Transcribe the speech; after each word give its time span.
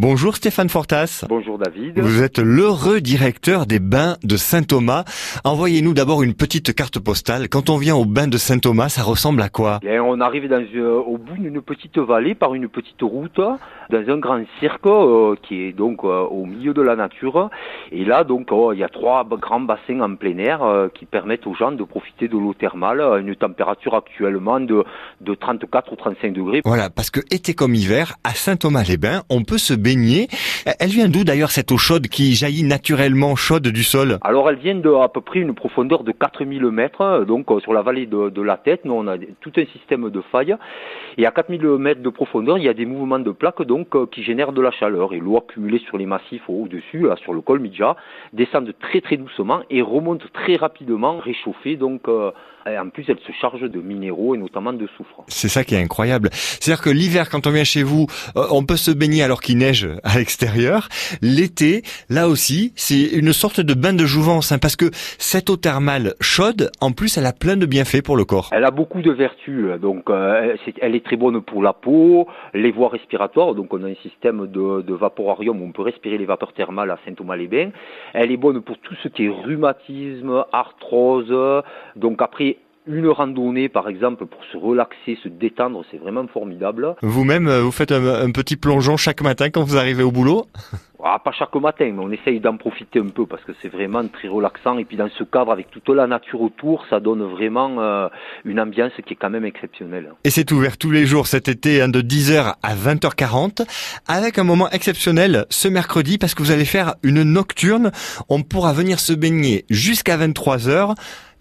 Bonjour 0.00 0.34
Stéphane 0.34 0.70
Fortas. 0.70 1.26
Bonjour 1.28 1.58
David. 1.58 1.98
Vous 1.98 2.22
êtes 2.22 2.38
l'heureux 2.38 3.02
directeur 3.02 3.66
des 3.66 3.80
bains 3.80 4.16
de 4.22 4.38
Saint-Thomas. 4.38 5.04
Envoyez-nous 5.44 5.92
d'abord 5.92 6.22
une 6.22 6.32
petite 6.32 6.74
carte 6.74 6.98
postale. 6.98 7.50
Quand 7.50 7.68
on 7.68 7.76
vient 7.76 7.96
au 7.96 8.06
bain 8.06 8.26
de 8.26 8.38
Saint-Thomas, 8.38 8.88
ça 8.88 9.02
ressemble 9.02 9.42
à 9.42 9.50
quoi? 9.50 9.78
Bien, 9.82 10.02
On 10.02 10.18
arrive 10.22 10.48
dans, 10.48 10.64
euh, 10.74 11.02
au 11.06 11.18
bout 11.18 11.34
d'une 11.36 11.60
petite 11.60 11.98
vallée 11.98 12.34
par 12.34 12.54
une 12.54 12.66
petite 12.70 13.02
route 13.02 13.38
dans 13.90 14.08
un 14.08 14.18
grand 14.18 14.42
cirque 14.60 14.86
euh, 14.86 15.34
qui 15.42 15.62
est 15.62 15.72
donc 15.72 16.04
euh, 16.04 16.22
au 16.22 16.46
milieu 16.46 16.72
de 16.72 16.80
la 16.80 16.96
nature. 16.96 17.50
Et 17.92 18.04
là, 18.04 18.24
donc, 18.24 18.48
oh, 18.50 18.72
il 18.72 18.78
y 18.78 18.84
a 18.84 18.88
trois 18.88 19.24
grands 19.24 19.60
bassins 19.60 20.00
en 20.00 20.14
plein 20.14 20.38
air 20.38 20.62
euh, 20.62 20.88
qui 20.88 21.04
permettent 21.04 21.46
aux 21.46 21.54
gens 21.54 21.72
de 21.72 21.84
profiter 21.84 22.28
de 22.28 22.38
l'eau 22.38 22.54
thermale 22.54 23.00
à 23.00 23.18
une 23.18 23.34
température 23.34 23.94
actuellement 23.94 24.60
de, 24.60 24.84
de 25.20 25.34
34 25.34 25.92
ou 25.92 25.96
35 25.96 26.32
degrés. 26.32 26.62
Voilà, 26.64 26.88
parce 26.88 27.10
que 27.10 27.20
été 27.30 27.54
comme 27.54 27.74
hiver, 27.74 28.14
à 28.24 28.30
Saint-Thomas-les-Bains, 28.30 29.22
on 29.28 29.42
peut 29.42 29.58
se 29.58 29.74
baigner. 29.74 30.28
Elle 30.78 30.90
vient 30.90 31.08
d'où 31.08 31.24
d'ailleurs 31.24 31.50
cette 31.50 31.72
eau 31.72 31.78
chaude 31.78 32.06
qui 32.06 32.34
jaillit 32.34 32.62
naturellement 32.62 33.34
chaude 33.36 33.68
du 33.68 33.82
sol? 33.82 34.18
Alors 34.22 34.48
elle 34.48 34.56
vient 34.56 34.74
de 34.74 34.90
à 34.90 35.08
peu 35.08 35.20
près 35.20 35.40
une 35.40 35.54
profondeur 35.54 36.04
de 36.04 36.12
4000 36.12 36.62
mètres, 36.66 37.24
donc 37.26 37.50
euh, 37.50 37.60
sur 37.60 37.72
la 37.72 37.82
vallée 37.82 38.06
de, 38.06 38.30
de 38.30 38.42
la 38.42 38.56
tête, 38.56 38.84
nous 38.84 38.94
on 38.94 39.06
a 39.08 39.16
tout 39.40 39.52
un 39.56 39.64
système 39.66 40.08
de 40.10 40.20
failles. 40.32 40.56
Et 41.18 41.26
à 41.26 41.32
4000 41.32 41.66
mètres 41.78 42.02
de 42.02 42.08
profondeur, 42.10 42.58
il 42.58 42.64
y 42.64 42.68
a 42.68 42.74
des 42.74 42.86
mouvements 42.86 43.18
de 43.18 43.30
plaques 43.30 43.62
donc 43.62 43.79
euh, 43.94 44.06
qui 44.06 44.22
génèrent 44.22 44.52
de 44.52 44.62
la 44.62 44.70
chaleur. 44.70 45.12
Et 45.12 45.18
l'eau 45.18 45.36
accumulée 45.38 45.80
sur 45.80 45.98
les 45.98 46.06
massifs 46.06 46.42
au-dessus, 46.48 47.00
là, 47.00 47.16
sur 47.16 47.32
le 47.32 47.40
col 47.40 47.60
Midja, 47.60 47.96
descend 48.32 48.72
très 48.80 49.00
très 49.00 49.16
doucement 49.16 49.60
et 49.70 49.82
remonte 49.82 50.30
très 50.32 50.56
rapidement, 50.56 51.18
réchauffée. 51.18 51.76
Donc 51.76 52.08
euh, 52.08 52.30
en 52.66 52.90
plus, 52.90 53.04
elle 53.08 53.18
se 53.26 53.32
charge 53.32 53.62
de 53.62 53.80
minéraux 53.80 54.34
et 54.34 54.38
notamment 54.38 54.72
de 54.72 54.86
soufre. 54.96 55.24
C'est 55.28 55.48
ça 55.48 55.64
qui 55.64 55.74
est 55.74 55.82
incroyable. 55.82 56.28
C'est-à-dire 56.32 56.82
que 56.82 56.90
l'hiver, 56.90 57.30
quand 57.30 57.46
on 57.46 57.50
vient 57.50 57.64
chez 57.64 57.82
vous, 57.82 58.06
euh, 58.36 58.42
on 58.50 58.64
peut 58.64 58.76
se 58.76 58.90
baigner 58.90 59.22
alors 59.22 59.40
qu'il 59.40 59.58
neige 59.58 59.88
à 60.04 60.18
l'extérieur. 60.18 60.88
L'été, 61.22 61.82
là 62.08 62.28
aussi, 62.28 62.72
c'est 62.76 63.02
une 63.02 63.32
sorte 63.32 63.60
de 63.60 63.74
bain 63.74 63.92
de 63.92 64.04
jouvence, 64.04 64.52
hein, 64.52 64.58
parce 64.58 64.76
que 64.76 64.90
cette 65.18 65.48
eau 65.50 65.56
thermale 65.56 66.14
chaude, 66.20 66.70
en 66.80 66.92
plus, 66.92 67.16
elle 67.16 67.26
a 67.26 67.32
plein 67.32 67.56
de 67.56 67.66
bienfaits 67.66 68.02
pour 68.02 68.16
le 68.16 68.24
corps. 68.24 68.50
Elle 68.52 68.64
a 68.64 68.70
beaucoup 68.70 69.00
de 69.00 69.10
vertus. 69.10 69.80
Donc, 69.80 70.10
euh, 70.10 70.56
elle 70.80 70.94
est 70.94 71.04
très 71.04 71.16
bonne 71.16 71.40
pour 71.40 71.62
la 71.62 71.72
peau, 71.72 72.28
les 72.54 72.70
voies 72.70 72.90
respiratoires. 72.90 73.54
Donc, 73.54 73.69
on 73.72 73.84
a 73.84 73.88
un 73.88 73.94
système 74.02 74.46
de, 74.46 74.82
de 74.82 74.94
vaporarium 74.94 75.60
où 75.60 75.64
on 75.64 75.72
peut 75.72 75.82
respirer 75.82 76.18
les 76.18 76.26
vapeurs 76.26 76.52
thermales 76.52 76.90
à 76.90 76.98
Saint-Thomas-les-Bains. 77.04 77.70
Elle 78.12 78.32
est 78.32 78.36
bonne 78.36 78.60
pour 78.62 78.78
tout 78.78 78.94
ce 79.02 79.08
qui 79.08 79.26
est 79.26 79.28
rhumatisme, 79.28 80.44
arthrose. 80.52 81.34
Donc, 81.96 82.22
après 82.22 82.58
une 82.86 83.08
randonnée, 83.08 83.68
par 83.68 83.88
exemple, 83.88 84.26
pour 84.26 84.42
se 84.46 84.56
relaxer, 84.56 85.18
se 85.22 85.28
détendre, 85.28 85.84
c'est 85.90 85.98
vraiment 85.98 86.26
formidable. 86.26 86.96
Vous-même, 87.02 87.46
euh, 87.46 87.60
vous 87.60 87.72
faites 87.72 87.92
un, 87.92 88.04
un 88.06 88.30
petit 88.32 88.56
plongeon 88.56 88.96
chaque 88.96 89.22
matin 89.22 89.50
quand 89.50 89.62
vous 89.62 89.76
arrivez 89.76 90.02
au 90.02 90.10
boulot? 90.10 90.46
Ah, 91.04 91.18
pas 91.18 91.32
chaque 91.32 91.54
matin, 91.54 91.90
mais 91.92 92.02
on 92.02 92.10
essaye 92.10 92.40
d'en 92.40 92.56
profiter 92.56 92.98
un 92.98 93.08
peu 93.08 93.26
parce 93.26 93.42
que 93.44 93.52
c'est 93.60 93.68
vraiment 93.68 94.06
très 94.08 94.28
relaxant. 94.28 94.78
Et 94.78 94.84
puis 94.84 94.96
dans 94.96 95.08
ce 95.08 95.24
cadre, 95.24 95.52
avec 95.52 95.70
toute 95.70 95.88
la 95.88 96.06
nature 96.06 96.40
autour, 96.40 96.84
ça 96.90 97.00
donne 97.00 97.22
vraiment 97.22 97.80
euh, 97.80 98.08
une 98.44 98.60
ambiance 98.60 98.92
qui 99.06 99.14
est 99.14 99.16
quand 99.16 99.30
même 99.30 99.44
exceptionnelle. 99.44 100.12
Et 100.24 100.30
c'est 100.30 100.50
ouvert 100.52 100.76
tous 100.76 100.90
les 100.90 101.06
jours 101.06 101.26
cet 101.26 101.48
été 101.48 101.82
hein, 101.82 101.88
de 101.88 102.00
10h 102.00 102.54
à 102.62 102.74
20h40 102.74 103.66
avec 104.08 104.38
un 104.38 104.44
moment 104.44 104.68
exceptionnel 104.70 105.46
ce 105.50 105.68
mercredi 105.68 106.18
parce 106.18 106.34
que 106.34 106.42
vous 106.42 106.50
allez 106.50 106.64
faire 106.64 106.94
une 107.02 107.22
nocturne. 107.22 107.90
On 108.28 108.42
pourra 108.42 108.72
venir 108.72 109.00
se 109.00 109.12
baigner 109.12 109.64
jusqu'à 109.70 110.16
23h 110.16 110.94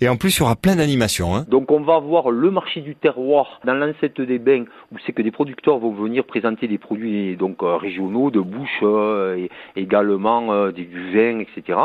et 0.00 0.08
en 0.08 0.16
plus 0.16 0.36
il 0.36 0.40
y 0.40 0.42
aura 0.42 0.56
plein 0.56 0.76
d'animations. 0.76 1.34
Hein. 1.34 1.46
Donc 1.48 1.70
on 1.70 1.80
va 1.80 1.98
voir 1.98 2.30
le 2.30 2.50
marché 2.50 2.80
du 2.80 2.94
terroir 2.94 3.60
dans 3.64 3.74
l'ancêtre 3.74 4.22
des 4.22 4.38
bains 4.38 4.64
où 4.92 4.96
c'est 5.04 5.12
que 5.12 5.22
des 5.22 5.30
producteurs 5.30 5.78
vont 5.78 5.92
venir 5.92 6.24
présenter 6.24 6.68
des 6.68 6.78
produits 6.78 7.36
donc 7.36 7.62
euh, 7.62 7.76
régionaux, 7.76 8.30
de 8.30 8.40
bouche 8.40 8.80
euh, 8.82 9.46
également 9.74 10.52
euh, 10.52 10.72
des, 10.72 10.84
du 10.84 11.18
etc. 11.18 11.78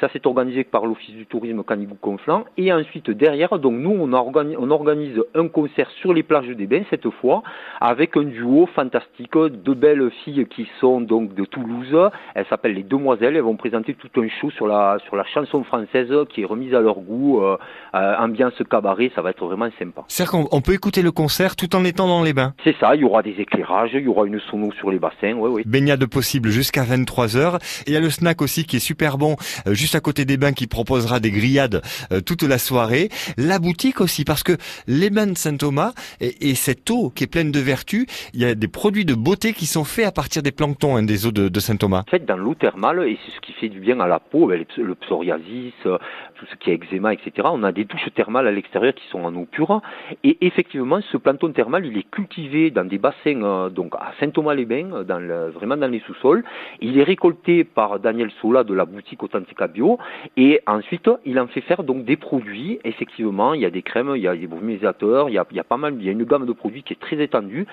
Ça 0.00 0.08
c'est 0.12 0.26
organisé 0.26 0.64
par 0.64 0.86
l'Office 0.86 1.14
du 1.14 1.26
tourisme 1.26 1.62
Canigou-Conflans. 1.62 2.44
Et 2.56 2.72
ensuite 2.72 3.10
derrière, 3.10 3.58
donc 3.58 3.74
nous 3.74 3.96
on 3.98 4.12
organise, 4.12 4.56
on 4.58 4.70
organise 4.70 5.22
un 5.34 5.48
concert 5.48 5.90
sur 6.00 6.12
les 6.12 6.22
plages 6.22 6.48
des 6.48 6.66
bains 6.66 6.82
cette 6.90 7.08
fois 7.10 7.42
avec 7.80 8.16
un 8.16 8.24
duo 8.24 8.66
fantastique, 8.74 9.36
deux 9.36 9.74
belles 9.74 10.10
filles 10.24 10.46
qui 10.46 10.66
sont 10.80 11.00
donc 11.00 11.34
de 11.34 11.44
Toulouse. 11.44 12.10
Elles 12.34 12.46
s'appellent 12.46 12.74
les 12.74 12.82
Demoiselles. 12.82 13.36
Elles 13.36 13.42
vont 13.42 13.56
présenter 13.56 13.94
tout 13.94 14.08
un 14.20 14.28
show 14.40 14.50
sur 14.50 14.66
la 14.66 14.98
sur 15.04 15.16
la 15.16 15.24
chanson 15.24 15.64
française 15.64 16.12
qui 16.30 16.42
est 16.42 16.44
remise 16.44 16.74
à 16.74 16.80
leur 16.80 17.00
goût, 17.00 17.42
euh, 17.42 17.56
euh, 17.94 18.16
ambiance 18.18 18.54
cabaret. 18.70 19.10
Ça 19.14 19.22
va 19.22 19.30
être 19.30 19.44
vraiment 19.44 19.68
sympa. 19.78 20.04
C'est-à-dire 20.08 20.32
qu'on 20.32 20.48
on 20.50 20.60
peut 20.60 20.72
écouter 20.72 21.02
le 21.02 21.12
concert 21.12 21.56
tout 21.56 21.74
en 21.76 21.84
étant 21.84 22.08
dans 22.08 22.22
les 22.22 22.32
bains? 22.32 22.54
C'est 22.64 22.76
ça. 22.78 22.94
Il 22.94 23.02
y 23.02 23.04
aura 23.04 23.22
des 23.22 23.34
éclairages, 23.38 23.90
il 23.94 24.02
y 24.02 24.08
aura 24.08 24.26
une 24.26 24.40
sono 24.40 24.72
sur 24.72 24.90
les 24.90 24.98
bassins. 24.98 25.34
Oui, 25.34 25.50
oui. 25.50 25.62
Baignade 25.66 26.04
possible 26.06 26.50
jusqu'à 26.50 26.82
23h. 26.84 27.56
Et 27.86 27.90
il 27.90 27.94
y 27.94 27.96
a 27.96 28.00
le 28.00 28.10
snack 28.10 28.42
aussi 28.42 28.64
qui 28.64 28.76
est 28.76 28.80
super 28.80 29.18
bon, 29.18 29.36
euh, 29.66 29.74
juste 29.84 29.94
à 29.96 30.00
côté 30.00 30.24
des 30.24 30.38
bains 30.38 30.54
qui 30.54 30.66
proposera 30.66 31.20
des 31.20 31.30
grillades 31.30 31.82
euh, 32.10 32.22
toute 32.22 32.42
la 32.42 32.56
soirée. 32.56 33.10
La 33.36 33.58
boutique 33.58 34.00
aussi, 34.00 34.24
parce 34.24 34.42
que 34.42 34.52
les 34.86 35.10
bains 35.10 35.26
de 35.26 35.36
Saint-Thomas 35.36 35.92
et, 36.22 36.48
et 36.48 36.54
cette 36.54 36.90
eau 36.90 37.10
qui 37.14 37.24
est 37.24 37.26
pleine 37.26 37.52
de 37.52 37.60
vertus, 37.60 38.06
il 38.32 38.40
y 38.40 38.46
a 38.46 38.54
des 38.54 38.66
produits 38.66 39.04
de 39.04 39.14
beauté 39.14 39.52
qui 39.52 39.66
sont 39.66 39.84
faits 39.84 40.06
à 40.06 40.10
partir 40.12 40.42
des 40.42 40.52
planctons 40.52 40.96
hein, 40.96 41.02
des 41.02 41.26
eaux 41.26 41.32
de, 41.32 41.60
Saint-Thomas. 41.60 42.04
En 42.08 42.10
fait, 42.10 42.24
dans 42.24 42.38
l'eau 42.38 42.54
thermale, 42.54 43.06
et 43.06 43.18
c'est 43.26 43.32
ce 43.36 43.40
qui 43.42 43.52
fait 43.52 43.68
du 43.68 43.78
bien 43.78 44.00
à 44.00 44.06
la 44.08 44.20
peau, 44.20 44.46
ben, 44.46 44.58
le 44.58 44.84
le 44.84 44.94
psoriasis, 44.94 45.74
euh, 45.84 45.98
tout 46.38 46.46
ce 46.50 46.56
qui 46.56 46.70
est 46.70 46.74
eczéma, 46.82 47.12
etc. 47.12 47.30
On 47.52 47.62
a 47.62 47.72
des 47.72 47.84
douches 47.84 48.08
thermales 48.14 48.46
à 48.48 48.52
l'extérieur 48.52 48.94
qui 48.94 49.04
sont 49.10 49.20
en 49.20 49.34
eau 49.34 49.44
pure. 49.44 49.82
Et 50.22 50.38
effectivement, 50.40 51.00
ce 51.12 51.18
plancton 51.18 51.52
thermal, 51.52 51.84
il 51.84 51.98
est 51.98 52.08
cultivé 52.10 52.70
dans 52.70 52.84
des 52.88 52.98
bassins, 52.98 53.42
euh, 53.42 53.68
donc 53.68 53.94
à 53.96 54.12
Saint-Thomas-les-Bains, 54.18 55.04
dans 55.06 55.18
le- 55.18 55.50
vraiment 55.50 55.76
dans 55.76 55.90
les 55.90 56.00
sous-sols. 56.06 56.42
Il 56.80 56.98
est 56.98 57.02
récolté 57.02 57.64
par 57.64 58.00
Daniel 58.00 58.30
Sola 58.40 58.64
de 58.64 58.72
la 58.74 58.84
boutique 58.86 59.22
Authentica 59.22 59.68
Bio. 59.74 59.98
Et 60.36 60.60
ensuite, 60.66 61.10
il 61.26 61.38
en 61.38 61.46
fait 61.48 61.60
faire 61.60 61.82
donc 61.82 62.04
des 62.04 62.16
produits. 62.16 62.78
Effectivement, 62.84 63.52
il 63.54 63.60
y 63.60 63.66
a 63.66 63.70
des 63.70 63.82
crèmes, 63.82 64.12
il 64.16 64.22
y 64.22 64.28
a 64.28 64.34
des 64.34 64.46
brumisateurs, 64.46 65.28
il 65.28 65.34
y 65.34 65.38
a, 65.38 65.44
il 65.50 65.56
y 65.56 65.60
a 65.60 65.64
pas 65.64 65.76
mal, 65.76 65.96
il 65.98 66.06
y 66.06 66.08
a 66.08 66.12
une 66.12 66.24
gamme 66.24 66.46
de 66.46 66.52
produits 66.52 66.82
qui 66.82 66.92
est 66.94 67.00
très 67.00 67.22
étendue. 67.22 67.66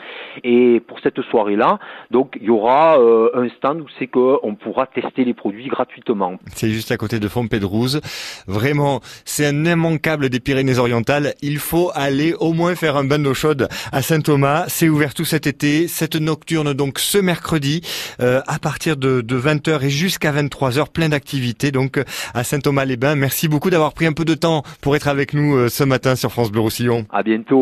Et 0.44 0.82
pour 0.88 1.00
cette 1.00 1.22
soirée-là, 1.22 1.80
donc 2.10 2.38
il 2.40 2.48
y 2.48 2.50
aura 2.50 3.00
euh, 3.00 3.30
un 3.34 3.48
stand 3.50 3.82
où 3.82 3.86
c'est 3.98 4.08
qu'on 4.08 4.56
pourra 4.56 4.88
tester 4.88 5.24
les 5.24 5.34
produits 5.34 5.68
gratuitement. 5.68 6.40
C'est 6.54 6.70
juste 6.70 6.92
à 6.92 6.98
côté 6.98 7.20
de 7.20 7.28
Fontpédrouse. 7.28 8.02
Vraiment, 8.48 9.00
c'est 9.26 9.46
un 9.46 9.66
immanquable 9.66 10.30
des 10.30 10.40
Pyrénées-Orientales. 10.40 11.34
Il 11.42 11.60
faut 11.60 11.92
aller 11.94 12.34
au 12.40 12.54
moins 12.54 12.76
faire 12.76 12.98
un 12.98 13.04
bain 13.04 13.20
d'eau 13.20 13.34
chaude 13.34 13.68
à 13.92 14.02
Saint-Thomas. 14.02 14.66
C'est 14.68 14.90
ouvert 14.90 15.14
tout 15.14 15.26
cet 15.26 15.48
été. 15.48 15.88
Cette 15.88 16.16
nocturne, 16.16 16.74
donc 16.74 17.00
ce 17.00 17.18
mercredi, 17.18 17.82
euh, 18.22 18.42
à 18.48 18.60
partir 18.60 18.98
de, 18.98 19.22
de 19.22 19.40
20h 19.40 19.86
et 19.86 19.90
jusqu'à 19.90 20.32
23h, 20.32 20.92
plein 20.92 21.10
d'activités. 21.10 21.72
Donc 21.72 21.91
à 22.34 22.44
Saint-Thomas-les-Bains. 22.44 23.16
Merci 23.16 23.48
beaucoup 23.48 23.70
d'avoir 23.70 23.94
pris 23.94 24.06
un 24.06 24.14
peu 24.14 24.26
de 24.26 24.36
temps 24.36 24.64
pour 24.82 24.96
être 24.96 25.08
avec 25.08 25.34
nous 25.34 25.56
euh, 25.56 25.70
ce 25.70 25.84
matin 25.84 26.16
sur 26.16 26.32
France 26.32 26.52
Bleu 26.52 26.62
Roussillon. 26.62 27.06
À 27.12 27.24
bientôt. 27.24 27.60